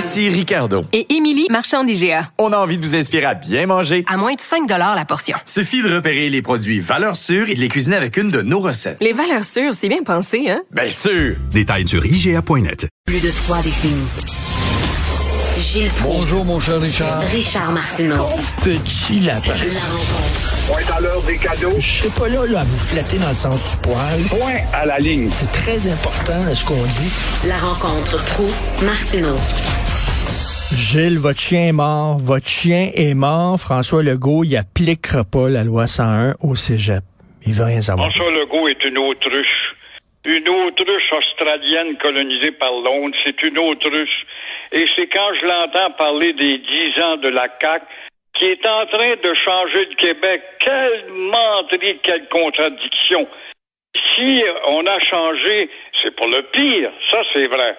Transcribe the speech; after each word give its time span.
Ici 0.00 0.30
Ricardo. 0.30 0.86
Et 0.94 1.14
Émilie, 1.14 1.46
marchand 1.50 1.84
d'IGA. 1.84 2.30
On 2.38 2.54
a 2.54 2.56
envie 2.56 2.78
de 2.78 2.82
vous 2.82 2.94
inspirer 2.96 3.26
à 3.26 3.34
bien 3.34 3.66
manger. 3.66 4.02
À 4.08 4.16
moins 4.16 4.32
de 4.32 4.40
5 4.40 4.66
la 4.66 5.04
portion. 5.04 5.36
Suffit 5.44 5.82
de 5.82 5.94
repérer 5.94 6.30
les 6.30 6.40
produits 6.40 6.80
valeurs 6.80 7.16
sûres 7.16 7.50
et 7.50 7.54
de 7.54 7.60
les 7.60 7.68
cuisiner 7.68 7.96
avec 7.96 8.16
une 8.16 8.30
de 8.30 8.40
nos 8.40 8.60
recettes. 8.60 8.96
Les 9.02 9.12
valeurs 9.12 9.44
sûres, 9.44 9.74
c'est 9.74 9.90
bien 9.90 10.02
pensé, 10.02 10.48
hein? 10.48 10.62
Bien 10.70 10.88
sûr! 10.88 11.36
Détails 11.50 11.86
sur 11.86 12.06
IGA.net. 12.06 12.88
Plus 13.04 13.20
de 13.20 13.30
trois 13.30 13.60
décennies. 13.60 14.08
Gilles 15.58 15.90
Proulx. 15.90 16.16
Bonjour, 16.16 16.44
mon 16.46 16.60
cher 16.60 16.80
Richard. 16.80 17.20
Richard 17.20 17.70
Martineau. 17.72 18.26
Petit 18.64 19.20
lapin. 19.20 19.52
La 19.52 19.80
rencontre. 19.80 20.56
Point 20.66 20.96
à 20.96 21.00
l'heure 21.02 21.22
des 21.26 21.36
cadeaux. 21.36 21.74
Je 21.78 21.86
serai 21.86 22.08
pas 22.08 22.28
là, 22.28 22.46
là 22.46 22.60
à 22.60 22.64
vous 22.64 22.78
flatter 22.78 23.18
dans 23.18 23.28
le 23.28 23.34
sens 23.34 23.72
du 23.72 23.76
poil. 23.82 24.22
Point 24.30 24.60
à 24.72 24.86
la 24.86 24.98
ligne. 24.98 25.28
C'est 25.28 25.52
très 25.52 25.86
important, 25.92 26.54
ce 26.54 26.64
qu'on 26.64 26.82
dit. 26.82 27.12
La 27.46 27.58
rencontre 27.58 28.24
pro 28.24 28.48
martineau 28.82 29.36
Gilles, 30.72 31.18
votre 31.18 31.40
chien 31.40 31.66
est 31.68 31.72
mort. 31.72 32.18
Votre 32.18 32.46
chien 32.46 32.90
est 32.94 33.14
mort. 33.14 33.58
François 33.58 34.04
Legault, 34.04 34.44
il 34.44 34.56
appliquera 34.56 35.24
pas 35.24 35.48
la 35.48 35.64
loi 35.64 35.88
101 35.88 36.34
au 36.40 36.54
cégep. 36.54 37.02
Il 37.44 37.54
veut 37.54 37.64
rien 37.64 37.80
savoir. 37.80 38.12
François 38.14 38.30
Legault 38.30 38.68
est 38.68 38.84
une 38.84 38.98
autruche. 38.98 39.74
Une 40.24 40.48
autruche 40.48 41.12
australienne 41.12 41.96
colonisée 41.98 42.52
par 42.52 42.70
Londres. 42.70 43.16
C'est 43.24 43.42
une 43.42 43.58
autruche. 43.58 44.26
Et 44.70 44.86
c'est 44.94 45.08
quand 45.08 45.34
je 45.40 45.46
l'entends 45.46 45.90
parler 45.98 46.32
des 46.34 46.58
dix 46.58 47.02
ans 47.02 47.16
de 47.16 47.28
la 47.28 47.48
CAQ 47.60 47.84
qui 48.38 48.44
est 48.44 48.66
en 48.66 48.86
train 48.86 49.14
de 49.16 49.34
changer 49.34 49.86
le 49.90 49.96
Québec. 49.96 50.42
Quelle 50.60 51.12
menterie, 51.12 51.98
quelle 52.02 52.28
contradiction. 52.28 53.26
Si 54.14 54.44
on 54.68 54.86
a 54.86 55.00
changé, 55.00 55.68
c'est 56.00 56.14
pour 56.14 56.28
le 56.28 56.42
pire. 56.52 56.92
Ça, 57.10 57.22
c'est 57.34 57.48
vrai. 57.48 57.76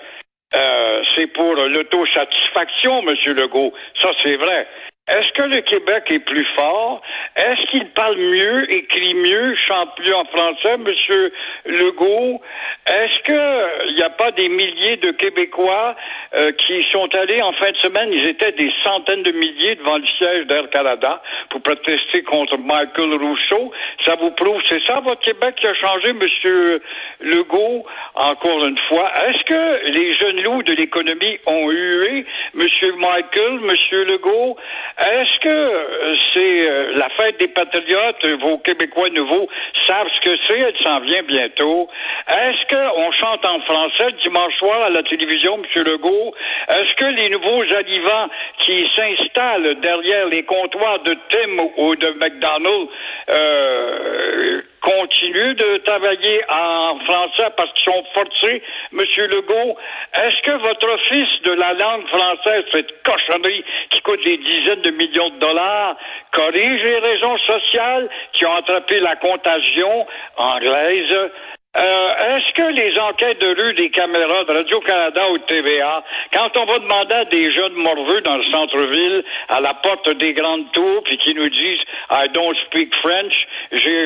Euh, 0.54 1.02
c'est 1.16 1.28
pour 1.28 1.56
l'autosatisfaction, 1.56 3.02
Monsieur 3.04 3.34
Legault. 3.34 3.74
Ça, 4.00 4.12
c'est 4.24 4.36
vrai. 4.36 4.68
Est-ce 5.12 5.30
que 5.34 5.44
le 5.44 5.60
Québec 5.62 6.06
est 6.10 6.20
plus 6.20 6.48
fort? 6.56 7.02
Est-ce 7.36 7.70
qu'il 7.72 7.86
parle 7.90 8.16
mieux, 8.16 8.74
écrit 8.74 9.14
mieux, 9.14 9.56
chante 9.56 9.90
mieux 10.00 10.16
en 10.16 10.24
français, 10.26 10.78
Monsieur 10.78 11.34
Legault? 11.66 12.42
Est-ce 12.88 13.20
qu'il 13.24 13.96
n'y 13.96 14.04
a 14.04 14.10
pas 14.10 14.32
des 14.32 14.48
milliers 14.48 14.96
de 14.98 15.12
Québécois 15.12 15.96
euh, 16.36 16.54
qui 16.54 16.82
sont 16.92 17.14
allés 17.14 17.42
en 17.42 17.52
fin 17.54 17.72
de 17.72 17.78
semaine? 17.78 18.10
Ils 18.14 18.26
étaient 18.26 18.54
des 18.54 18.72
centaines 18.86 19.24
de 19.24 19.32
milliers 19.34 19.76
devant 19.76 19.98
le 19.98 20.08
siège 20.18 20.48
d'Air 20.48 20.70
Canada 20.70 21.22
pour 21.50 21.62
protester 21.62 22.24
contre 22.24 22.58
Michael 22.58 23.14
Rousseau. 23.16 23.72
Ça 24.06 24.16
vous 24.16 24.32
prouve, 24.32 24.62
c'est 24.70 24.82
ça 24.86 25.02
votre 25.02 25.22
Québec 25.22 25.56
qui 25.60 25.68
a 25.68 25.74
changé, 25.74 26.14
Monsieur 26.14 26.82
Legault? 27.20 27.86
Encore 28.16 28.66
une 28.66 28.80
fois, 28.88 29.12
est-ce 29.28 29.44
que 29.44 29.92
les 29.92 30.14
jeunes 30.14 30.42
loups 30.44 30.64
de 30.64 30.74
l'économie 30.74 31.38
ont 31.48 31.70
hué 31.70 32.26
Monsieur 32.54 32.94
Michael, 32.96 33.60
Monsieur 33.60 34.06
Legault? 34.06 34.58
Est-ce 35.02 35.40
que 35.40 35.50
euh, 35.50 36.14
c'est 36.32 36.70
euh, 36.70 36.94
la 36.96 37.10
fête 37.18 37.40
des 37.40 37.48
patriotes, 37.48 38.24
vos 38.40 38.60
Québécois 38.60 39.10
nouveaux 39.10 39.48
savent 39.88 40.08
ce 40.14 40.22
que 40.22 40.38
c'est, 40.46 40.60
elle 40.60 40.78
s'en 40.84 41.00
vient 41.00 41.24
bientôt. 41.24 41.90
Est-ce 42.28 42.68
qu'on 42.72 43.12
chante 43.14 43.44
en 43.44 43.60
français 43.62 44.12
dimanche 44.22 44.56
soir 44.60 44.84
à 44.84 44.90
la 44.90 45.02
télévision, 45.02 45.56
M. 45.58 45.84
Legault? 45.84 46.36
Est-ce 46.70 46.94
que 46.94 47.06
les 47.06 47.30
nouveaux 47.30 47.64
arrivants 47.74 48.30
qui 48.60 48.88
s'installent 48.96 49.80
derrière 49.82 50.28
les 50.28 50.44
comptoirs 50.44 51.00
de 51.00 51.16
Tim 51.30 51.70
ou 51.78 51.96
de 51.96 52.10
McDonald's 52.20 52.92
euh, 53.32 54.62
continuent 54.82 55.56
de 55.56 55.78
travailler 55.86 56.42
en 56.50 57.00
français 57.06 57.50
parce 57.56 57.72
qu'ils 57.74 57.94
sont 57.94 58.04
forcés, 58.14 58.64
Monsieur 58.92 59.28
Legault? 59.28 59.78
Est-ce 60.16 60.42
que 60.42 60.58
votre 60.58 60.90
office 60.90 61.42
de 61.44 61.52
la 61.54 61.74
langue 61.74 62.08
française, 62.08 62.64
cette 62.74 63.04
cochonnerie 63.04 63.64
qui 63.90 64.02
coûte 64.02 64.24
des 64.24 64.38
dizaines 64.38 64.82
de 64.82 64.92
millions 64.92 65.30
de 65.30 65.40
dollars, 65.40 65.96
corrige 66.32 66.84
les 66.84 67.00
raisons 67.00 67.38
sociales 67.38 68.10
qui 68.34 68.46
ont 68.46 68.56
attrapé 68.56 69.00
la 69.00 69.16
contagion 69.18 70.08
anglaise? 70.38 71.32
Euh, 71.78 72.38
Est-ce 72.38 72.54
que 72.62 72.68
les 72.74 73.00
enquêtes 73.00 73.40
de 73.40 73.56
rue 73.56 73.74
des 73.76 73.90
caméras 73.92 74.44
de 74.44 74.52
Radio-Canada 74.52 75.30
ou 75.32 75.38
de 75.38 75.44
TVA, 75.44 76.04
quand 76.34 76.50
on 76.58 76.66
va 76.66 76.80
demander 76.80 77.14
à 77.14 77.26
des 77.26 77.50
jeunes 77.50 77.76
morveux 77.76 78.20
dans 78.22 78.36
le 78.36 78.44
centre-ville, 78.52 79.24
à 79.48 79.62
la 79.62 79.74
porte 79.76 80.10
des 80.18 80.34
grandes 80.34 80.70
tours, 80.74 81.02
puis 81.06 81.18
qui 81.18 81.34
nous 81.34 81.48
disent 81.48 81.80
I 82.12 82.28
don't 82.34 82.58
speak 82.66 82.94
French, 82.96 83.48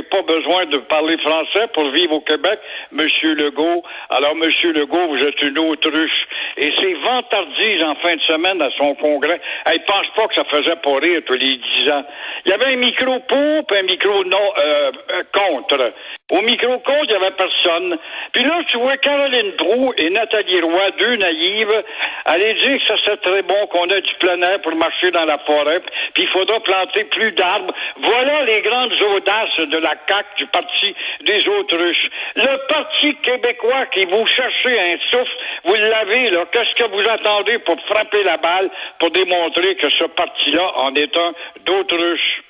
pas 0.03 0.21
besoin 0.21 0.65
de 0.65 0.77
parler 0.77 1.17
français 1.17 1.67
pour 1.73 1.89
vivre 1.91 2.13
au 2.13 2.21
Québec, 2.21 2.59
Monsieur 2.91 3.33
Legault. 3.35 3.83
Alors, 4.09 4.35
Monsieur 4.35 4.71
Legault, 4.73 5.07
vous 5.07 5.23
êtes 5.25 5.41
une 5.41 5.59
autruche. 5.59 6.27
Et 6.57 6.71
ces 6.79 6.93
vantardises 6.93 7.83
en 7.83 7.95
fin 7.95 8.15
de 8.15 8.21
semaine 8.21 8.61
à 8.61 8.69
son 8.77 8.95
congrès, 8.95 9.39
elle 9.65 9.83
pense 9.85 10.07
pas 10.15 10.27
que 10.27 10.35
ça 10.35 10.43
faisait 10.45 10.75
pas 10.77 10.95
rire 10.99 11.19
tous 11.25 11.33
les 11.33 11.57
dix 11.57 11.91
ans. 11.91 12.05
Il 12.45 12.51
y 12.51 12.53
avait 12.53 12.73
un 12.73 12.77
micro 12.77 13.19
pour, 13.27 13.67
puis 13.67 13.77
un 13.77 13.83
micro 13.83 14.23
non 14.25 14.51
euh, 14.59 14.91
euh, 15.11 15.23
contre. 15.33 15.93
Au 16.31 16.41
micro 16.41 16.79
contre, 16.79 17.03
il 17.03 17.11
y 17.11 17.15
avait 17.15 17.35
personne. 17.37 17.99
Puis 18.31 18.43
là, 18.43 18.59
tu 18.67 18.77
vois 18.79 18.97
Caroline 18.97 19.51
Proux 19.57 19.93
et 19.95 20.09
Nathalie 20.09 20.59
Roy, 20.59 20.89
deux 20.97 21.15
naïves, 21.17 21.83
aller 22.25 22.53
dire 22.55 22.79
que 22.79 22.87
ça 22.87 22.97
serait 23.03 23.17
très 23.17 23.43
bon 23.43 23.67
qu'on 23.67 23.87
ait 23.89 24.01
du 24.01 24.15
plein 24.15 24.41
air 24.41 24.59
pour 24.61 24.75
marcher 24.75 25.11
dans 25.11 25.25
la 25.25 25.37
forêt, 25.45 25.81
puis 26.15 26.23
il 26.23 26.29
faudra 26.29 26.59
planter 26.61 27.03
plus 27.05 27.31
d'arbres. 27.33 27.71
Voilà 27.97 28.43
les 28.45 28.59
grandes 28.61 28.93
audaces 29.03 29.67
de 29.67 29.77
la 29.77 29.93
CAQ, 30.09 30.25
du 30.37 30.47
Parti 30.47 30.95
des 31.21 31.47
autruches. 31.47 32.09
Le 32.35 32.67
Parti 32.69 33.15
québécois 33.17 33.85
qui 33.93 34.05
vous 34.05 34.25
cherchez 34.25 34.79
un 34.79 34.97
souffle, 35.11 35.37
vous 35.65 35.75
l'avez, 35.75 36.31
là. 36.31 36.45
Qu'est-ce 36.51 36.73
que 36.73 36.89
vous 36.89 37.07
attendez 37.07 37.59
pour 37.59 37.79
frapper 37.81 38.23
la 38.23 38.37
balle, 38.37 38.71
pour 38.97 39.11
démontrer 39.11 39.75
que 39.75 39.89
ce 39.89 40.05
parti-là 40.05 40.71
en 40.77 40.95
est 40.95 41.15
un 41.15 41.33
d'autruche? 41.65 42.44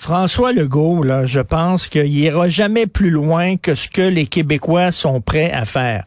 François 0.00 0.52
Legault, 0.52 1.02
là, 1.02 1.26
je 1.26 1.40
pense 1.40 1.88
qu'il 1.88 2.16
ira 2.16 2.48
jamais 2.48 2.86
plus 2.86 3.10
loin 3.10 3.56
que 3.56 3.74
ce 3.74 3.88
que 3.88 4.00
les 4.00 4.26
Québécois 4.26 4.92
sont 4.92 5.20
prêts 5.20 5.50
à 5.50 5.64
faire. 5.64 6.04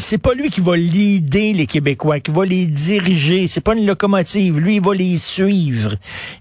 C'est 0.00 0.22
pas 0.22 0.34
lui 0.34 0.50
qui 0.50 0.60
va 0.60 0.76
leader 0.76 1.54
les 1.54 1.66
Québécois, 1.66 2.20
qui 2.20 2.30
va 2.30 2.44
les 2.44 2.66
diriger. 2.66 3.46
C'est 3.46 3.64
pas 3.64 3.74
une 3.74 3.86
locomotive. 3.86 4.58
Lui, 4.58 4.76
il 4.76 4.82
va 4.82 4.92
les 4.94 5.16
suivre. 5.16 5.92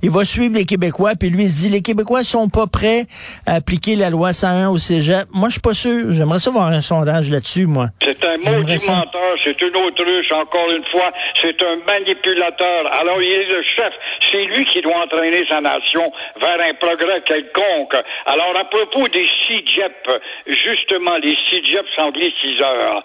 Il 0.04 0.12
va 0.12 0.26
suivre 0.26 0.54
les 0.54 0.66
Québécois, 0.66 1.14
puis 1.18 1.30
lui, 1.30 1.44
il 1.44 1.50
se 1.50 1.62
dit, 1.62 1.70
les 1.70 1.82
Québécois 1.82 2.26
sont 2.26 2.50
pas 2.50 2.68
prêts 2.68 3.06
à 3.48 3.56
appliquer 3.56 3.96
la 3.96 4.10
loi 4.10 4.34
101 4.34 4.68
au 4.68 4.78
cégep. 4.78 5.30
Moi, 5.34 5.48
je 5.48 5.54
suis 5.54 5.62
pas 5.62 5.74
sûr. 5.74 6.12
J'aimerais 6.12 6.40
ça 6.40 6.52
voir 6.52 6.68
un 6.68 6.82
sondage 6.82 7.32
là-dessus, 7.32 7.68
moi. 7.68 7.88
C'est 8.04 8.22
un 8.26 8.36
maudit 8.38 8.86
menteur, 8.86 9.34
c'est 9.46 9.60
une 9.62 9.78
autruche, 9.78 10.32
encore 10.34 10.70
une 10.76 10.86
fois. 10.92 11.10
C'est 11.42 11.56
un 11.64 11.78
manipulateur. 11.88 12.92
Alors, 13.00 13.22
il 13.22 13.32
est 13.32 13.48
le 13.48 13.64
chef. 13.64 13.94
C'est 14.30 14.44
lui 14.44 14.66
qui 14.66 14.82
doit 14.82 15.06
entraîner 15.06 15.46
sa 15.50 15.62
nation 15.62 16.12
vers 16.42 16.65
un 16.70 16.74
progrès 16.76 17.22
quelconque. 17.22 17.96
Alors, 18.26 18.56
à 18.58 18.66
propos 18.66 19.08
des 19.10 19.28
CIGEP, 19.46 20.10
justement, 20.48 21.18
les 21.18 21.36
CIGEP 21.50 21.86
angliciseurs, 21.98 23.04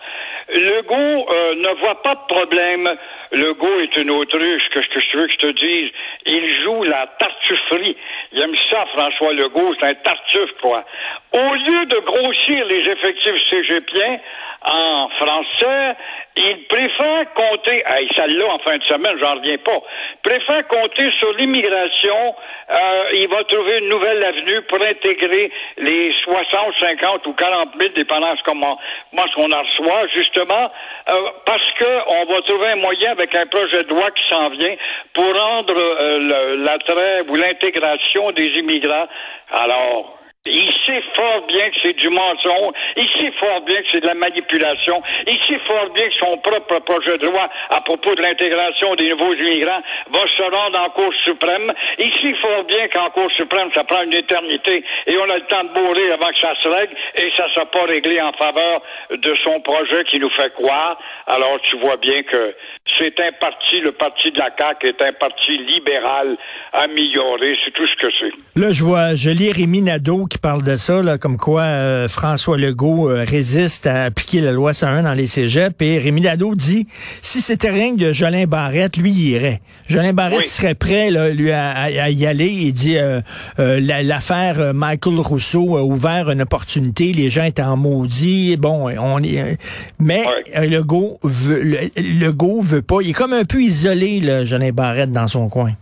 Legault 0.49 1.27
euh, 1.31 1.55
ne 1.55 1.81
voit 1.81 2.03
pas 2.03 2.15
de 2.15 2.35
problème. 2.35 2.89
Legault 3.33 3.81
est 3.81 3.97
une 3.97 4.11
autruche, 4.11 4.69
que, 4.71 4.81
que 4.81 5.01
je 5.01 5.17
veux 5.17 5.27
que 5.27 5.33
je 5.33 5.39
te 5.39 5.53
dise? 5.53 5.91
Il 6.27 6.63
joue 6.63 6.83
la 6.85 7.07
tartufferie. 7.19 7.97
Il 8.33 8.41
aime 8.41 8.55
ça, 8.71 8.87
François 8.95 9.33
Legault, 9.33 9.75
c'est 9.81 9.89
un 9.89 9.95
tartuffe, 9.95 10.53
quoi. 10.61 10.85
Au 11.33 11.55
lieu 11.55 11.87
de 11.87 11.99
grossir 11.99 12.65
les 12.67 12.89
effectifs 12.89 13.49
cégepiens, 13.51 14.21
en 14.63 15.09
français, 15.19 15.97
il 16.37 16.67
préfère 16.67 17.33
compter, 17.35 17.83
hey, 17.87 18.09
celle-là 18.15 18.47
en 18.47 18.59
fin 18.59 18.77
de 18.77 18.85
semaine, 18.85 19.17
j'en 19.21 19.37
reviens 19.37 19.57
pas, 19.59 19.79
préfère 20.23 20.69
compter 20.69 21.11
sur 21.19 21.33
l'immigration, 21.33 22.35
euh, 22.71 23.05
il 23.15 23.29
va 23.29 23.43
trouver 23.45 23.79
une 23.79 23.89
nouvelle 23.89 24.23
avenue 24.23 24.63
pour 24.69 24.79
intégrer 24.85 25.51
les 25.79 26.13
60, 26.25 26.75
50 26.79 27.27
ou 27.27 27.33
40 27.33 27.69
000, 27.81 27.93
dépendant 27.97 28.35
de 28.35 28.41
comment, 28.45 28.79
comment 29.11 29.29
qu'on 29.35 29.51
en 29.51 29.63
reçoit, 29.63 30.07
justement, 30.15 30.71
euh, 31.11 31.15
parce 31.47 31.71
que 31.79 32.09
on 32.09 32.25
va 32.27 32.41
trouver 32.43 32.69
un 32.73 32.77
moyen 32.77 33.13
avec 33.13 33.35
un 33.35 33.47
projet 33.47 33.83
de 33.83 33.89
loi 33.89 34.11
qui 34.11 34.29
s'en 34.29 34.51
vient 34.51 34.77
pour 35.15 35.25
rendre 35.25 35.75
euh, 35.75 36.57
l'attrait 36.59 37.23
ou 37.29 37.35
l'intégration 37.35 38.20
des 38.33 38.47
immigrants. 38.59 39.07
Alors, 39.51 40.20
Il 40.47 40.73
sait 40.87 41.03
fort 41.15 41.47
bien 41.49 41.69
que 41.69 41.77
c'est 41.83 41.97
du 41.99 42.09
mensonge. 42.09 42.73
Il 42.97 43.05
sait 43.21 43.31
fort 43.39 43.61
bien 43.61 43.77
que 43.77 43.89
c'est 43.93 44.01
de 44.01 44.07
la 44.07 44.15
manipulation. 44.15 45.03
Il 45.27 45.37
sait 45.47 45.61
fort 45.67 45.91
bien 45.93 46.09
que 46.09 46.15
son 46.19 46.39
propre 46.39 46.81
projet 46.81 47.19
de 47.19 47.27
loi 47.27 47.47
à 47.69 47.83
propos 47.83 48.15
de 48.15 48.23
l'intégration 48.23 48.95
des 48.95 49.11
nouveaux 49.11 49.35
immigrants 49.35 49.83
va 50.11 50.21
se 50.21 50.43
rendre 50.43 50.79
en 50.81 50.89
Cour 50.97 51.13
suprême. 51.27 51.71
Il 51.99 52.11
sait 52.23 52.41
fort 52.41 52.65
bien 52.65 52.89
qu'en 52.89 53.11
Cour 53.11 53.31
suprême, 53.37 53.69
ça 53.75 53.85
prend 53.85 54.01
une 54.01 54.15
éternité 54.15 54.83
et 55.09 55.19
on 55.19 55.29
a 55.29 55.37
le 55.37 55.45
temps 55.45 55.63
de 55.63 55.75
bourrer 55.75 56.11
avant 56.13 56.33
que 56.33 56.41
ça 56.41 56.55
se 56.63 56.69
règle 56.69 56.97
et 57.17 57.31
ça 57.37 57.45
ne 57.45 57.51
sera 57.51 57.67
pas 57.67 57.85
réglé 57.85 58.19
en 58.23 58.33
faveur 58.33 58.81
de 59.11 59.35
son 59.45 59.61
projet 59.61 60.05
qui 60.05 60.19
nous 60.21 60.31
fait 60.31 60.55
croire. 60.55 60.99
Alors 61.27 61.61
tu 61.65 61.77
vois 61.81 61.99
bien 61.99 62.23
que 62.23 62.57
c'est 62.99 63.21
un 63.21 63.33
parti, 63.33 63.81
le 63.81 63.93
parti 63.93 64.31
de 64.31 64.39
la 64.39 64.49
CAQ 64.59 64.89
est 64.89 65.03
un 65.03 65.13
parti 65.13 65.59
libéral 65.69 66.39
amélioré, 66.73 67.59
c'est 67.63 67.73
tout 67.73 67.87
ce 67.87 68.07
que 68.07 68.13
c'est. 68.19 68.61
Là, 68.61 68.73
je 68.73 68.83
vois, 68.83 69.15
je 69.17 69.29
lis 69.29 69.53
Rémi 69.53 69.83
Nadeau 69.83 70.30
qui 70.31 70.39
parle 70.39 70.63
de 70.63 70.77
ça, 70.77 71.03
là, 71.03 71.19
comme 71.19 71.37
quoi 71.37 71.63
euh, 71.63 72.09
François 72.09 72.57
Legault 72.57 73.11
euh, 73.11 73.25
résiste 73.29 73.87
à 73.87 74.05
appliquer 74.05 74.41
la 74.41 74.53
loi 74.53 74.73
101 74.73 75.03
dans 75.03 75.13
les 75.13 75.27
cégeps. 75.27 75.75
Et 75.81 75.99
Rémi 75.99 76.23
Nadeau 76.23 76.55
dit, 76.55 76.87
si 77.21 77.41
c'était 77.41 77.69
rien 77.71 77.95
que 77.97 78.01
de 78.01 78.13
Jolin 78.13 78.47
Barrette, 78.47 78.97
lui, 78.97 79.11
il 79.11 79.29
irait. 79.31 79.61
Jolin 79.89 80.13
Barrette 80.13 80.39
Oui. 80.39 80.47
serait 80.49 80.75
prêt, 80.77 81.11
là, 81.11 81.31
lui, 81.31 81.51
à, 81.51 81.91
y 82.11 82.25
aller. 82.27 82.47
Il 82.49 82.73
dit, 82.73 82.97
euh, 82.97 83.21
la- 83.59 84.03
l'affaire 84.03 84.73
Michael 84.73 85.19
Rousseau 85.19 85.77
a 85.77 85.83
ouvert 85.83 86.31
une 86.31 86.43
opportunité. 86.43 87.13
Les 87.13 87.29
gens 87.29 87.45
étaient 87.45 87.63
en 87.63 87.77
maudit. 87.77 88.57
Bon, 88.57 88.89
on 88.99 89.23
est, 89.23 89.59
mais 89.99 90.25
euh, 90.57 90.67
Legault 90.67 91.19
veut, 91.25 91.63
le, 91.63 91.79
Legault 91.97 92.61
veut 92.63 92.83
pas. 92.83 92.99
Il 93.03 93.11
est 93.11 93.15
comme 93.15 93.33
un 93.33 93.45
peu 93.45 93.61
isolé, 93.61 94.21
là, 94.21 94.45
Jolin 94.45 94.71
Barrette, 94.71 95.11
dans 95.11 95.27
son 95.27 95.49
coin. 95.49 95.73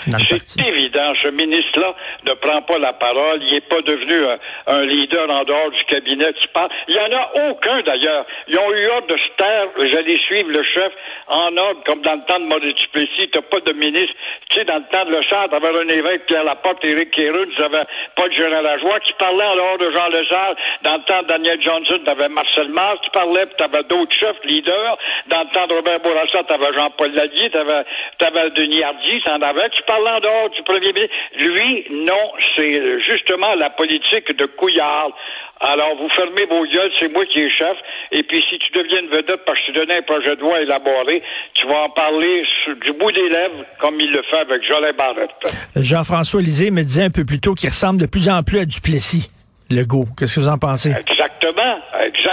C'est 0.00 0.10
évident, 0.60 1.12
ce 1.22 1.30
ministre-là 1.30 1.94
ne 2.26 2.34
prend 2.34 2.62
pas 2.62 2.78
la 2.78 2.92
parole. 2.92 3.42
Il 3.42 3.54
n'est 3.54 3.60
pas 3.60 3.80
devenu 3.82 4.18
un, 4.26 4.38
un 4.66 4.82
leader 4.82 5.28
en 5.30 5.44
dehors 5.44 5.70
du 5.70 5.84
cabinet 5.84 6.32
qui 6.34 6.48
parle. 6.48 6.70
Il 6.88 6.94
n'y 6.94 7.00
en 7.00 7.18
a 7.18 7.50
aucun, 7.50 7.82
d'ailleurs. 7.82 8.26
Ils 8.48 8.58
ont 8.58 8.72
eu 8.72 8.86
ordre 8.88 9.06
de 9.08 9.16
se 9.16 9.28
taire. 9.36 9.68
J'allais 9.78 10.16
suivre 10.16 10.50
le 10.50 10.62
chef 10.62 10.92
en 11.28 11.56
ordre, 11.56 11.82
comme 11.84 12.02
dans 12.02 12.14
le 12.14 12.24
temps 12.26 12.40
de 12.40 12.46
Maurice 12.46 12.74
Duplessis. 12.74 13.30
T'as 13.32 13.42
pas 13.42 13.60
de 13.60 13.72
ministre. 13.72 14.14
Tu 14.50 14.58
sais, 14.58 14.64
dans 14.64 14.76
le 14.78 14.84
temps 14.90 15.04
de 15.04 15.16
Le 15.16 15.22
Char, 15.22 15.48
t'avais 15.48 15.70
René 15.70 15.96
Lévesque, 15.96 16.26
Pierre 16.26 16.44
Laporte, 16.44 16.84
Éric 16.84 17.10
Kéroun, 17.10 17.48
t'avais 17.58 17.84
Paul 18.16 18.32
Gérard 18.32 18.62
Lajoie 18.62 19.00
qui 19.00 19.12
parlait 19.14 19.44
en 19.44 19.56
dehors 19.56 19.78
de 19.78 19.90
Jean 19.90 20.08
Lesage. 20.08 20.56
Dans 20.82 20.96
le 20.96 21.02
temps 21.04 21.22
de 21.22 21.28
Daniel 21.28 21.60
Johnson, 21.62 22.00
t'avais 22.04 22.28
Marcel 22.28 22.68
Mars 22.68 23.00
qui 23.02 23.10
parlait, 23.10 23.46
puis 23.46 23.56
t'avais 23.56 23.82
d'autres 23.84 24.14
chefs, 24.14 24.36
leaders. 24.44 24.98
Dans 25.28 25.40
le 25.40 25.48
temps 25.52 25.66
de 25.66 25.74
Robert 25.74 26.00
Bourassa, 26.00 26.44
t'avais 26.44 26.72
Jean-Paul 26.76 27.12
Lallier, 27.12 27.50
t'avais, 27.50 27.84
t'avais 28.18 28.50
Denis 28.50 28.82
Hardy, 28.82 29.20
t'en 29.22 29.40
avais 29.40 29.70
qui 29.70 29.82
parlaient 29.82 30.10
en 30.10 30.20
dehors 30.20 30.50
du 30.50 30.62
premier 30.62 30.92
ministre. 30.92 31.14
Lui, 31.36 31.86
non, 31.90 32.13
c'est 32.56 33.00
justement 33.00 33.54
la 33.54 33.70
politique 33.70 34.36
de 34.36 34.46
Couillard. 34.46 35.10
Alors, 35.60 35.96
vous 35.96 36.08
fermez 36.10 36.44
vos 36.46 36.64
gueules, 36.66 36.90
c'est 36.98 37.10
moi 37.12 37.24
qui 37.26 37.40
est 37.40 37.50
chef. 37.50 37.76
Et 38.12 38.22
puis, 38.22 38.44
si 38.50 38.58
tu 38.58 38.72
deviens 38.72 39.00
une 39.00 39.08
vedette 39.08 39.44
parce 39.46 39.58
que 39.60 39.72
te 39.72 39.78
donnais 39.78 39.98
un 39.98 40.02
projet 40.02 40.36
de 40.36 40.40
loi 40.40 40.60
élaboré, 40.60 41.22
tu 41.54 41.66
vas 41.66 41.84
en 41.84 41.88
parler 41.88 42.44
du 42.82 42.92
bout 42.92 43.12
des 43.12 43.28
lèvres, 43.28 43.64
comme 43.80 43.98
il 44.00 44.10
le 44.10 44.22
fait 44.30 44.38
avec 44.38 44.62
Jolin 44.68 44.92
Barrette. 44.92 45.30
Jean-François 45.76 46.42
Lisée 46.42 46.70
me 46.70 46.82
disait 46.82 47.04
un 47.04 47.10
peu 47.10 47.24
plus 47.24 47.40
tôt 47.40 47.54
qu'il 47.54 47.70
ressemble 47.70 48.00
de 48.00 48.06
plus 48.06 48.28
en 48.28 48.42
plus 48.42 48.58
à 48.58 48.64
Duplessis, 48.64 49.30
Legault. 49.70 50.06
Qu'est-ce 50.18 50.34
que 50.34 50.40
vous 50.40 50.48
en 50.48 50.58
pensez? 50.58 50.90
Exactement, 50.90 51.78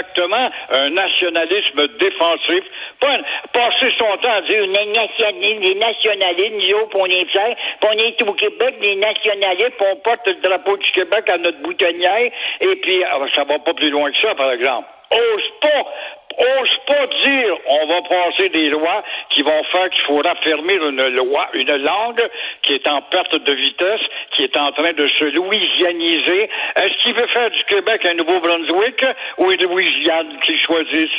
exactement. 0.01 0.49
Un 0.71 0.89
nationalisme 0.89 1.87
défensif. 1.99 2.63
Pas 2.99 3.17
passer 3.53 3.89
son 3.97 4.17
temps 4.17 4.31
à 4.31 4.41
dire 4.41 4.61
les 4.61 4.85
nationalistes, 4.87 5.61
les 5.61 5.75
nationalistes, 5.75 6.53
nous 6.53 6.79
autres, 6.79 6.97
on 6.97 7.05
est 7.05 7.25
fiers, 7.25 7.55
on 7.83 7.91
est 7.91 8.21
au 8.23 8.33
Québec, 8.33 8.75
les 8.81 8.95
nationalistes, 8.95 9.79
on 9.79 9.95
porte 9.97 10.27
le 10.27 10.35
drapeau 10.35 10.77
du 10.77 10.91
Québec 10.91 11.29
à 11.29 11.37
notre 11.37 11.61
boutonnière, 11.61 12.31
et 12.61 12.75
puis 12.81 13.03
ah, 13.03 13.17
ça 13.33 13.43
va 13.43 13.59
pas 13.59 13.73
plus 13.73 13.89
loin 13.89 14.11
que 14.11 14.21
ça, 14.21 14.35
par 14.35 14.51
exemple. 14.51 14.87
Ose 15.11 15.51
pas, 15.61 15.83
ose 16.39 16.77
pas 16.87 17.07
dire 17.07 17.57
on 17.67 17.85
va 17.87 18.01
passer 18.03 18.49
des 18.49 18.69
lois 18.69 19.03
qui 19.29 19.41
vont 19.41 19.63
faire 19.71 19.89
qu'il 19.89 20.03
faut 20.05 20.21
raffermir 20.21 20.87
une 20.87 21.03
loi, 21.17 21.49
une 21.53 21.75
langue 21.83 22.29
qui 22.61 22.73
est 22.73 22.87
en 22.87 23.01
perte 23.01 23.35
de 23.35 23.53
vitesse, 23.53 24.01
qui 24.35 24.43
est 24.43 24.57
en 24.57 24.71
train 24.71 24.93
de 24.93 25.07
se 25.07 25.25
louisianiser. 25.35 26.49
Est-ce 26.77 26.97
qu'il 27.03 27.13
veut 27.13 27.27
faire 27.27 27.51
du 27.51 27.63
Québec 27.65 28.05
un 28.09 28.13
Nouveau-Brunswick 28.13 29.05
ou 29.37 29.51
une 29.51 29.63
Louisiane 29.63 30.39
qu'il 30.41 30.59
choisisse? 30.59 31.11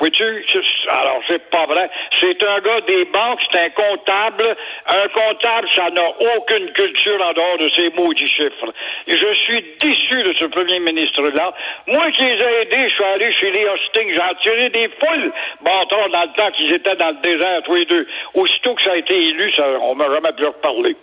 Vois-tu? 0.00 0.44
Alors, 0.88 1.20
c'est 1.28 1.50
pas 1.50 1.66
vrai. 1.66 1.90
C'est 2.18 2.42
un 2.42 2.58
gars 2.60 2.80
des 2.80 3.04
banques, 3.04 3.40
c'est 3.50 3.60
un 3.60 3.68
comptable. 3.70 4.56
Un 4.86 5.08
comptable, 5.08 5.68
ça 5.74 5.90
n'a 5.90 6.08
aucune 6.36 6.72
culture 6.72 7.22
en 7.22 7.32
dehors 7.34 7.58
de 7.58 7.68
ces 7.76 7.90
maudits 7.90 8.26
chiffres. 8.28 8.72
Et 9.06 9.16
je 9.16 9.34
suis 9.44 9.62
déçu 9.78 10.22
de 10.22 10.34
ce 10.40 10.46
premier 10.46 10.80
ministre-là. 10.80 11.52
Moi 11.86 12.10
qui 12.12 12.22
les 12.22 12.42
ai 12.42 12.62
aidés, 12.62 12.88
je 12.88 12.94
suis 12.94 13.04
allé 13.04 13.32
chez 13.34 13.50
les 13.50 13.68
Hostings, 13.68 14.14
j'ai 14.14 14.22
attiré 14.22 14.68
des 14.70 14.88
foules 14.98 15.32
bâtards 15.60 16.08
dans 16.10 16.22
le 16.22 16.32
temps 16.34 16.50
qu'ils 16.52 16.72
étaient 16.72 16.96
dans 16.96 17.10
le 17.10 17.20
désert, 17.20 17.62
tous 17.64 17.74
les 17.74 17.84
deux. 17.84 18.06
Aussitôt 18.34 18.74
que 18.74 18.82
ça 18.82 18.92
a 18.92 18.96
été 18.96 19.14
élu, 19.14 19.52
ça, 19.54 19.66
on 19.82 19.94
m'a 19.94 20.04
jamais 20.04 20.32
pu 20.32 20.46
reparler. 20.46 20.96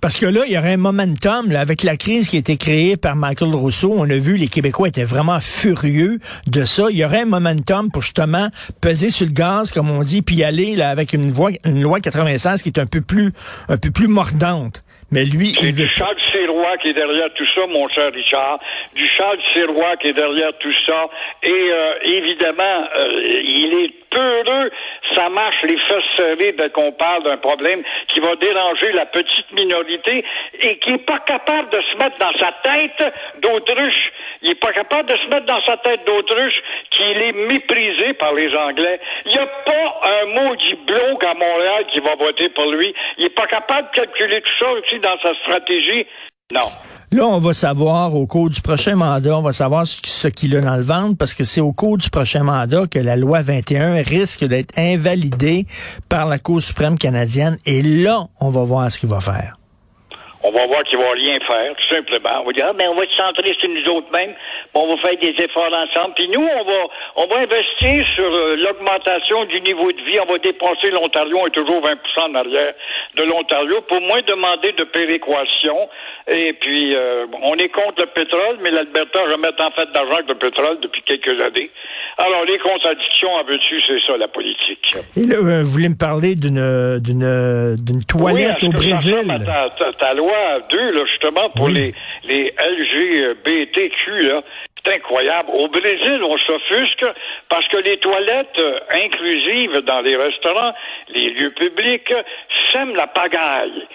Parce 0.00 0.18
que 0.18 0.26
là, 0.26 0.42
il 0.46 0.52
y 0.52 0.58
aurait 0.58 0.74
un 0.74 0.78
momentum, 0.78 1.50
là, 1.50 1.60
avec 1.60 1.82
la 1.82 1.96
crise 1.96 2.28
qui 2.28 2.36
a 2.36 2.38
été 2.38 2.56
créée 2.56 2.96
par 2.96 3.16
Michael 3.16 3.54
Rousseau. 3.54 3.94
On 3.96 4.08
a 4.08 4.18
vu, 4.18 4.36
les 4.36 4.48
Québécois 4.48 4.88
étaient 4.88 5.04
vraiment 5.04 5.40
furieux 5.40 6.18
de 6.46 6.64
ça. 6.64 6.84
Il 6.90 6.96
y 6.96 7.04
aurait 7.04 7.22
un 7.22 7.26
momentum 7.26 7.90
pour 7.90 8.02
justement 8.02 8.48
peser 8.82 9.08
sur 9.08 9.26
le 9.26 9.32
gaz, 9.32 9.72
comme 9.72 9.90
on 9.90 10.02
dit, 10.02 10.22
puis 10.22 10.44
aller 10.44 10.76
là, 10.76 10.90
avec 10.90 11.12
une, 11.12 11.30
voie, 11.30 11.50
une 11.64 11.82
loi 11.82 12.00
96 12.00 12.62
qui 12.62 12.68
est 12.68 12.78
un 12.78 12.86
peu 12.86 13.00
plus, 13.00 13.32
un 13.68 13.78
peu 13.78 13.90
plus 13.90 14.08
mordante. 14.08 14.82
Mais 15.12 15.24
lui, 15.24 15.54
il 15.60 15.66
veut 15.66 15.86
du 15.86 15.88
Charles 15.94 16.16
Sirois 16.32 16.76
qui 16.78 16.88
est 16.88 16.92
derrière 16.92 17.32
tout 17.34 17.46
ça, 17.54 17.66
mon 17.68 17.88
cher 17.88 18.12
Richard. 18.12 18.58
Du 18.94 19.06
Charles 19.06 19.38
Sirois 19.54 19.96
qui 19.98 20.08
est 20.08 20.12
derrière 20.12 20.50
tout 20.58 20.74
ça. 20.86 21.08
Et 21.44 21.50
euh, 21.52 21.92
évidemment, 22.02 22.88
euh, 22.98 23.22
il 23.24 23.84
est. 23.84 24.05
Ça 25.16 25.30
marche 25.30 25.62
les 25.62 25.78
fesses 25.78 26.04
serrées 26.18 26.52
dès 26.52 26.68
qu'on 26.70 26.92
parle 26.92 27.22
d'un 27.24 27.38
problème 27.38 27.82
qui 28.08 28.20
va 28.20 28.36
déranger 28.36 28.92
la 28.92 29.06
petite 29.06 29.50
minorité 29.52 30.24
et 30.60 30.78
qui 30.78 30.90
est 30.90 31.06
pas 31.06 31.20
capable 31.20 31.70
de 31.70 31.80
se 31.80 31.96
mettre 31.96 32.18
dans 32.18 32.38
sa 32.38 32.52
tête 32.62 33.14
d'autruche. 33.40 34.12
Il 34.42 34.50
est 34.50 34.60
pas 34.60 34.72
capable 34.72 35.08
de 35.08 35.16
se 35.16 35.26
mettre 35.28 35.46
dans 35.46 35.62
sa 35.62 35.78
tête 35.78 36.04
d'autruche 36.06 36.62
qu'il 36.90 37.22
est 37.22 37.32
méprisé 37.32 38.12
par 38.14 38.34
les 38.34 38.54
Anglais. 38.54 39.00
Il 39.24 39.32
n'y 39.32 39.38
a 39.38 39.46
pas 39.46 40.00
un 40.02 40.26
maudit 40.26 40.78
bloc 40.86 41.24
à 41.24 41.32
Montréal 41.32 41.86
qui 41.92 42.00
va 42.00 42.14
voter 42.14 42.50
pour 42.50 42.70
lui. 42.70 42.94
Il 43.16 43.26
est 43.26 43.34
pas 43.34 43.46
capable 43.46 43.88
de 43.88 43.94
calculer 43.94 44.42
tout 44.42 44.52
ça 44.58 44.70
aussi 44.72 44.98
dans 44.98 45.18
sa 45.22 45.34
stratégie. 45.34 46.06
Non. 46.52 46.68
Là, 47.16 47.26
on 47.28 47.38
va 47.38 47.54
savoir 47.54 48.14
au 48.14 48.26
cours 48.26 48.50
du 48.50 48.60
prochain 48.60 48.94
mandat, 48.94 49.38
on 49.38 49.40
va 49.40 49.54
savoir 49.54 49.86
ce, 49.86 50.28
qu'il 50.28 50.54
a 50.54 50.60
dans 50.60 50.76
le 50.76 50.82
ventre, 50.82 51.16
parce 51.16 51.32
que 51.32 51.44
c'est 51.44 51.62
au 51.62 51.72
cours 51.72 51.96
du 51.96 52.10
prochain 52.10 52.42
mandat 52.42 52.86
que 52.86 52.98
la 52.98 53.16
loi 53.16 53.40
21 53.40 54.02
risque 54.02 54.44
d'être 54.44 54.78
invalidée 54.78 55.66
par 56.10 56.26
la 56.26 56.38
Cour 56.38 56.60
suprême 56.60 56.98
canadienne. 56.98 57.56
Et 57.64 57.80
là, 57.80 58.28
on 58.38 58.50
va 58.50 58.64
voir 58.64 58.92
ce 58.92 58.98
qu'il 58.98 59.08
va 59.08 59.20
faire. 59.20 59.54
On 60.48 60.52
va 60.52 60.64
voir 60.66 60.82
qu'il 60.84 60.96
va 60.98 61.10
rien 61.10 61.38
faire, 61.40 61.74
tout 61.74 61.94
simplement. 61.96 62.42
On 62.42 62.46
va 62.46 62.52
dire, 62.52 62.66
ah, 62.70 62.72
ben, 62.72 62.86
on 62.90 62.94
va 62.94 63.02
se 63.10 63.16
centrer 63.16 63.52
sur 63.58 63.68
nous 63.68 63.84
autres 63.96 64.12
mêmes, 64.12 64.32
on 64.74 64.86
va 64.94 64.96
faire 65.02 65.18
des 65.18 65.34
efforts 65.42 65.72
ensemble. 65.74 66.14
Puis 66.14 66.28
nous, 66.28 66.46
on 66.46 66.64
va, 66.64 66.80
on 67.16 67.26
va 67.26 67.36
investir 67.40 68.06
sur 68.14 68.30
euh, 68.32 68.54
l'augmentation 68.56 69.44
du 69.46 69.60
niveau 69.62 69.90
de 69.90 70.00
vie. 70.02 70.18
On 70.22 70.30
va 70.30 70.38
dépenser 70.38 70.90
l'Ontario, 70.92 71.36
on 71.42 71.46
est 71.48 71.50
toujours 71.50 71.82
20% 71.82 72.30
en 72.30 72.34
arrière 72.36 72.74
de 73.16 73.22
l'Ontario, 73.24 73.80
pour 73.88 74.00
moins 74.02 74.20
demander 74.26 74.70
de 74.72 74.84
péréquation. 74.84 75.88
Et 76.28 76.52
puis, 76.52 76.94
euh, 76.94 77.26
on 77.42 77.54
est 77.56 77.68
contre 77.70 78.02
le 78.02 78.06
pétrole, 78.06 78.58
mais 78.62 78.70
l'Alberta 78.70 79.20
remet 79.32 79.48
en 79.60 79.70
fait 79.72 79.90
d'argent 79.92 80.14
avec 80.14 80.28
le 80.28 80.34
pétrole 80.36 80.78
depuis 80.80 81.02
quelques 81.02 81.40
années. 81.42 81.70
Alors, 82.18 82.44
les 82.44 82.58
contradictions, 82.58 83.30
en 83.34 83.44
veux-tu, 83.44 83.80
c'est 83.82 84.00
ça, 84.06 84.16
la 84.16 84.28
politique. 84.28 84.96
Et 85.16 85.26
là, 85.26 85.36
euh, 85.36 85.62
vous 85.64 85.70
voulez 85.70 85.88
me 85.88 85.98
parler 85.98 86.34
d'une 86.36 86.98
d'une 87.00 87.76
d'une 87.78 88.04
toilette 88.04 88.62
oui, 88.62 88.68
au 88.68 88.72
que 88.72 88.76
Brésil? 88.76 89.14
ressemble 89.14 89.32
à 89.50 89.70
Ta, 89.70 89.70
ta- 89.70 89.92
ta 89.92 90.14
loi 90.14 90.35
2, 90.70 90.90
là, 90.92 91.04
justement, 91.06 91.50
pour 91.50 91.66
Oui. 91.66 91.74
les, 91.74 91.94
les 92.24 92.54
LGBTQ, 92.58 94.20
là. 94.28 94.42
C'est 94.84 94.94
incroyable. 94.94 95.50
Au 95.52 95.66
Brésil, 95.68 96.20
on 96.22 96.38
s'offusque 96.38 97.04
parce 97.48 97.66
que 97.68 97.78
les 97.78 97.96
toilettes 97.96 98.58
euh, 98.58 98.78
inclusives 99.04 99.78
dans 99.80 100.00
les 100.00 100.14
restaurants, 100.16 100.72
les 101.08 101.30
lieux 101.30 101.50
publics, 101.50 102.12
sèment 102.72 102.94
la 102.94 103.08
pagaille. 103.08 103.86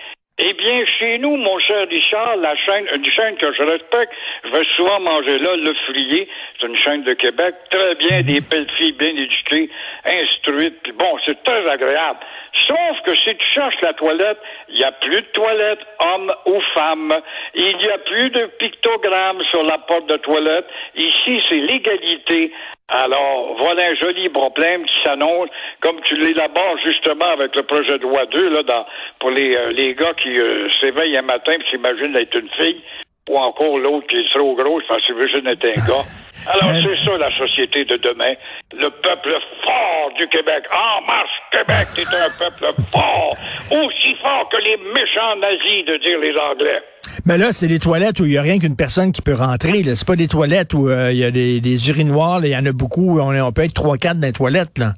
Eh 0.44 0.54
bien, 0.54 0.84
chez 0.98 1.20
nous, 1.20 1.38
mon 1.38 1.60
cher 1.60 1.88
Richard, 1.88 2.36
la 2.38 2.56
chaîne, 2.56 2.88
une 2.96 3.06
chaîne 3.06 3.36
que 3.38 3.54
je 3.54 3.62
respecte, 3.62 4.12
je 4.44 4.50
vais 4.50 4.66
souvent 4.76 5.00
manger 5.00 5.38
là, 5.38 5.56
Le 5.56 5.72
Frier, 5.86 6.28
c'est 6.60 6.66
une 6.66 6.76
chaîne 6.76 7.04
de 7.04 7.14
Québec, 7.14 7.54
très 7.70 7.94
bien, 7.94 8.22
des 8.22 8.42
belles 8.42 8.70
filles 8.76 8.94
bien 8.94 9.10
éduquées, 9.10 9.70
instruites, 10.04 10.82
puis 10.82 10.94
bon, 10.94 11.16
c'est 11.28 11.44
très 11.44 11.70
agréable. 11.70 12.22
Sauf 12.68 13.02
que 13.06 13.16
si 13.16 13.36
tu 13.36 13.46
cherches 13.54 13.80
la 13.84 13.94
toilette, 13.94 14.40
il 14.70 14.78
n'y 14.78 14.84
a 14.84 14.92
plus 14.92 15.22
de 15.22 15.28
toilette, 15.28 15.80
homme 16.00 16.34
ou 16.48 16.60
femme. 16.74 17.14
Il 17.54 17.78
n'y 17.78 17.90
a 17.90 17.98
plus 18.00 18.30
de 18.32 18.46
pictogrammes 18.60 19.44
sur 19.52 19.64
la 19.64 19.78
porte 19.78 20.08
de 20.08 20.18
toilette. 20.18 20.66
Ici, 20.96 21.42
c'est 21.50 21.58
l'égalité. 21.58 22.52
Alors, 22.94 23.56
voilà 23.58 23.84
un 23.88 23.96
joli 23.96 24.28
problème 24.28 24.84
qui 24.84 25.02
s'annonce, 25.02 25.48
comme 25.80 26.02
tu 26.02 26.18
l'élabores 26.18 26.78
justement 26.86 27.32
avec 27.32 27.56
le 27.56 27.64
projet 27.64 27.98
de 27.98 28.04
loi 28.04 28.26
2, 28.26 28.50
là, 28.50 28.64
dans, 28.64 28.86
pour 29.18 29.30
les, 29.32 29.56
euh, 29.56 29.72
les 29.72 29.96
gars 29.96 30.14
qui 30.22 30.38
euh, 30.38 30.70
s'éveillent 30.82 31.16
un 31.16 31.22
matin 31.22 31.54
et 31.54 31.70
s'imaginent 31.70 32.18
être 32.18 32.38
une 32.38 32.50
fille. 32.50 32.82
ou 33.30 33.38
encore 33.38 33.78
l'autre 33.78 34.08
qui 34.08 34.18
est 34.18 34.38
trop 34.38 34.54
gros, 34.56 34.82
je 34.82 34.88
pense 34.88 35.08
que 35.08 35.14
Virgin 35.14 35.48
est 35.48 35.66
un 35.66 35.88
gars. 35.88 36.04
Alors, 36.48 36.70
Euh, 36.70 36.82
c'est 36.82 37.06
ça 37.06 37.18
la 37.18 37.30
société 37.38 37.86
de 37.86 37.98
demain. 37.98 38.34
Le 38.74 38.90
peuple 38.90 39.36
fort 39.64 40.12
du 40.18 40.28
Québec. 40.30 40.64
En 40.74 41.06
marche, 41.06 41.30
Québec, 41.52 41.88
c'est 41.94 42.08
un 42.08 42.30
peuple 42.40 42.74
fort. 42.92 43.30
Aussi 43.72 44.16
fort 44.22 44.50
que 44.52 44.58
les 44.64 44.78
méchants 44.94 45.36
nazis, 45.40 45.86
de 45.86 45.98
dire 46.04 46.20
les 46.20 46.34
Anglais. 46.38 46.82
Mais 47.26 47.38
là, 47.38 47.52
c'est 47.54 47.68
des 47.68 47.80
toilettes 47.80 48.20
où 48.20 48.26
il 48.26 48.32
n'y 48.32 48.38
a 48.38 48.42
rien 48.42 48.58
qu'une 48.60 48.76
personne 48.76 49.12
qui 49.12 49.22
peut 49.22 49.36
rentrer. 49.36 49.84
C'est 49.96 50.08
pas 50.08 50.16
des 50.16 50.28
toilettes 50.28 50.74
où 50.74 50.90
euh, 50.90 51.12
il 51.12 51.18
y 51.18 51.26
a 51.26 51.32
des, 51.32 51.60
des 51.62 51.90
urinoirs. 51.90 52.40
Il 52.44 52.50
y 52.52 52.56
en 52.58 52.66
a 52.66 52.72
beaucoup. 52.72 53.20
On, 53.20 53.34
est- 53.34 53.42
on 53.42 53.52
peut 53.52 53.64
être 53.64 53.74
trois, 53.74 53.98
quatre 53.98 54.20
dans 54.20 54.28
les 54.28 54.34
toilettes. 54.34 54.78
Là. 54.80 54.94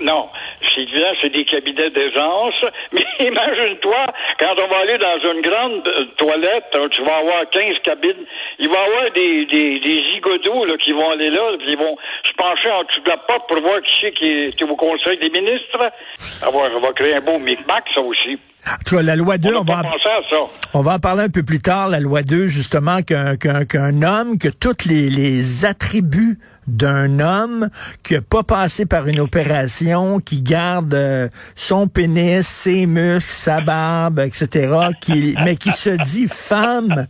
Non. 0.00 0.26
C'est 0.62 0.82
évident, 0.82 1.12
c'est 1.22 1.32
des 1.32 1.44
cabinets 1.44 1.90
d'aisance. 1.90 2.54
Mais 2.92 3.04
imagine-toi, 3.18 4.06
quand 4.38 4.54
on 4.62 4.68
va 4.68 4.78
aller 4.78 4.98
dans 4.98 5.32
une 5.32 5.40
grande 5.40 5.88
euh, 5.88 6.04
toilette, 6.16 6.70
hein, 6.74 6.88
tu 6.90 7.02
vas 7.02 7.16
avoir 7.16 7.48
15 7.50 7.76
cabines, 7.82 8.24
il 8.58 8.68
va 8.68 8.74
y 8.74 8.86
avoir 8.86 9.10
des, 9.12 9.46
des, 9.46 9.80
des 9.80 10.02
zigodos 10.12 10.64
là, 10.66 10.76
qui 10.76 10.92
vont 10.92 11.10
aller 11.10 11.30
là, 11.30 11.56
puis 11.58 11.72
ils 11.72 11.78
vont 11.78 11.96
se 12.24 12.32
pencher 12.36 12.70
en 12.70 12.84
dessous 12.84 13.00
de 13.00 13.08
la 13.10 13.16
porte 13.16 13.48
pour 13.48 13.60
voir 13.60 13.80
qui 13.82 13.92
c'est 14.00 14.12
qui 14.12 14.28
est, 14.28 14.62
au 14.62 14.76
Conseil 14.76 15.18
des 15.18 15.30
ministres. 15.30 15.90
Ça 16.16 16.50
va, 16.50 16.68
va 16.68 16.92
créer 16.92 17.14
un 17.14 17.20
beau 17.20 17.38
micmac, 17.38 17.84
ça 17.94 18.00
aussi. 18.00 18.38
Tout 18.86 18.96
cas, 18.96 19.02
la 19.02 19.16
loi 19.16 19.38
2, 19.38 19.54
On 19.54 19.60
on 19.60 19.64
va, 19.64 19.78
en, 19.78 20.50
on 20.74 20.82
va 20.82 20.94
en 20.94 20.98
parler 20.98 21.22
un 21.22 21.28
peu 21.30 21.42
plus 21.42 21.60
tard, 21.60 21.88
la 21.88 21.98
loi 22.00 22.22
2, 22.22 22.48
justement, 22.48 23.00
qu'un 23.02 24.02
homme, 24.02 24.38
que 24.38 24.48
tous 24.48 24.86
les, 24.86 25.08
les 25.08 25.64
attributs 25.64 26.38
d'un 26.76 27.20
homme 27.20 27.68
qui 28.02 28.14
n'a 28.14 28.20
pas 28.22 28.42
passé 28.42 28.86
par 28.86 29.06
une 29.08 29.20
opération, 29.20 30.20
qui 30.20 30.40
garde 30.40 30.94
euh, 30.94 31.28
son 31.54 31.86
pénis, 31.88 32.46
ses 32.46 32.86
muscles, 32.86 33.28
sa 33.28 33.60
barbe, 33.60 34.20
etc., 34.20 34.74
qui, 35.00 35.34
mais 35.44 35.56
qui 35.56 35.72
se 35.72 35.90
dit 35.90 36.26
femme, 36.28 37.06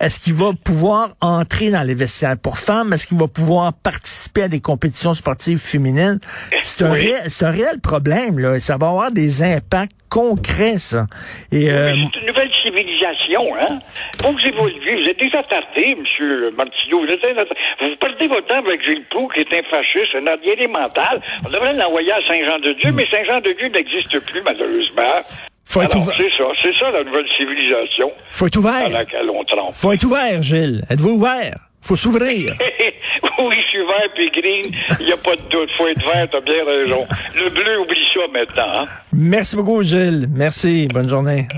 est-ce 0.00 0.20
qu'il 0.20 0.34
va 0.34 0.52
pouvoir 0.64 1.10
entrer 1.20 1.70
dans 1.70 1.82
les 1.82 1.94
vestiaires 1.94 2.36
pour 2.38 2.58
femmes? 2.58 2.92
Est-ce 2.92 3.06
qu'il 3.06 3.18
va 3.18 3.28
pouvoir 3.28 3.72
participer 3.72 4.44
à 4.44 4.48
des 4.48 4.60
compétitions 4.60 5.14
sportives 5.14 5.58
féminines? 5.58 6.18
C'est 6.62 6.82
un, 6.82 6.92
Oui. 6.92 7.00
réel- 7.00 7.28
c'est 7.28 7.44
un 7.44 7.50
réel 7.50 7.80
problème, 7.80 8.38
là. 8.38 8.58
Ça 8.60 8.76
va 8.76 8.88
avoir 8.88 9.10
des 9.12 9.42
impacts 9.42 9.92
concrets, 10.08 10.78
ça. 10.78 11.06
Et, 11.50 11.70
euh, 11.70 11.94
une 11.94 12.10
nouvelle 12.26 12.50
civilisation, 12.62 13.54
hein? 13.56 13.78
Vous 14.22 14.32
vous 14.32 15.08
êtes 15.08 15.18
déjà 15.18 15.42
tardé, 15.44 15.96
M. 15.98 16.50
Martineau. 16.56 17.00
Vous, 17.00 17.06
êtes 17.12 17.22
déjà- 17.22 17.44
vous 17.80 17.96
perdez 18.00 18.28
votre 18.28 18.46
temps 18.46 18.58
avec 18.58 18.82
Gilles 18.88 19.04
Proulx, 19.10 19.34
qui 19.34 19.40
est 19.40 19.58
un 19.58 19.62
fasciste, 19.70 20.14
un 20.14 20.26
arriéré 20.26 20.66
mental. 20.66 21.20
On 21.46 21.50
devrait 21.50 21.72
l'envoyer 21.74 22.12
à 22.12 22.20
Saint-Jean-de-Dieu, 22.20 22.92
mais 22.92 23.06
Saint-Jean-de-Dieu 23.10 23.68
n'existe 23.68 24.18
plus, 24.30 24.42
malheureusement. 24.44 25.20
Faut 25.64 25.80
être 25.82 25.96
ouvert. 25.96 26.14
c'est 26.16 26.30
ça, 26.36 26.44
c'est 26.62 26.76
ça 26.78 26.90
la 26.90 27.02
nouvelle 27.04 27.26
civilisation 27.36 28.12
faut 28.30 28.46
être 28.46 28.56
ouvert. 28.58 28.90
laquelle 28.90 29.30
on 29.30 29.42
trempe. 29.44 29.72
Faut 29.72 29.92
être 29.92 30.04
ouvert, 30.04 30.42
Gilles. 30.42 30.82
Êtes-vous 30.90 31.12
ouvert? 31.14 31.54
Faut 31.80 31.96
s'ouvrir. 31.96 32.54
oui, 33.40 33.56
je 33.56 33.68
suis 33.70 33.78
vert 33.78 34.08
puis 34.14 34.30
green, 34.30 34.62
il 35.00 35.06
n'y 35.06 35.12
a 35.12 35.16
pas 35.16 35.34
de 35.34 35.42
doute. 35.50 35.70
Faut 35.76 35.88
être 35.88 36.00
vert, 36.04 36.28
t'as 36.30 36.40
bien 36.40 36.64
raison. 36.64 37.06
Le 37.36 37.50
bleu, 37.50 37.80
oublie 37.80 38.06
ça 38.14 38.20
maintenant, 38.32 38.82
hein? 38.82 38.88
Merci 39.12 39.56
beaucoup, 39.56 39.82
Gilles. 39.82 40.26
Merci. 40.32 40.88
Bonne 40.92 41.08
journée. 41.08 41.48